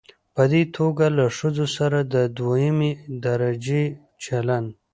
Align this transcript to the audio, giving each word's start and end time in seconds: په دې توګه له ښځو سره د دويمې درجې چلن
په 0.35 0.43
دې 0.51 0.63
توګه 0.77 1.05
له 1.17 1.25
ښځو 1.37 1.65
سره 1.77 1.99
د 2.13 2.15
دويمې 2.37 2.91
درجې 3.25 3.83
چلن 4.23 4.65